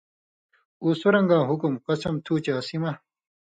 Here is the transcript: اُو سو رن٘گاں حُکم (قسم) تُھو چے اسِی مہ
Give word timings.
اُو 0.81 0.87
سو 0.99 1.07
رن٘گاں 1.13 1.43
حُکم 1.49 1.73
(قسم) 1.85 2.15
تُھو 2.25 2.33
چے 2.43 2.51
اسِی 2.59 2.77
مہ 2.81 2.91